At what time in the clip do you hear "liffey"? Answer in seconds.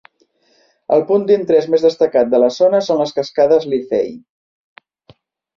3.75-5.17